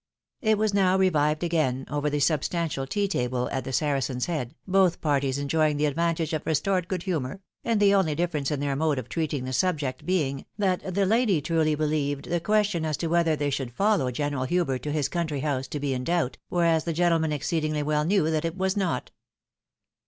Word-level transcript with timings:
It 0.41 0.57
was 0.57 0.73
now 0.73 0.97
revived 0.97 1.43
again, 1.43 1.85
over 1.87 2.09
the 2.09 2.19
substantial 2.19 2.87
tea 2.87 3.07
table, 3.07 3.47
at 3.51 3.65
the 3.65 3.71
Saracen's 3.71 4.25
Head, 4.25 4.55
both 4.67 4.99
parties 4.99 5.37
enjoying 5.37 5.77
the 5.77 5.85
advantage 5.85 6.33
of 6.33 6.41
restored 6.43 6.87
good 6.87 7.03
humour, 7.03 7.39
and 7.63 7.79
the 7.79 7.93
only 7.93 8.15
difference 8.15 8.49
in 8.49 8.61
their 8.61 8.75
mode 8.75 8.97
of 8.97 9.09
treating 9.09 9.43
the 9.45 9.53
subject 9.53 10.03
being, 10.03 10.47
that 10.57 10.95
the 10.95 11.05
lady 11.05 11.39
truly 11.39 11.75
believed 11.75 12.31
the 12.31 12.39
question 12.39 12.83
as 12.83 12.97
to 12.97 13.09
whether 13.09 13.35
they 13.35 13.51
should 13.51 13.73
follow 13.73 14.09
General 14.09 14.45
Hubert 14.45 14.81
to 14.81 14.91
his 14.91 15.07
country 15.07 15.41
house 15.41 15.67
to 15.67 15.79
be 15.79 15.93
in 15.93 16.03
doubt, 16.03 16.39
whereas 16.49 16.83
the 16.83 16.93
gentleman 16.93 17.31
exceedingly 17.31 17.83
well 17.83 18.03
knew 18.03 18.31
that 18.31 18.43
it 18.43 18.57
was 18.57 18.75
not. 18.75 19.11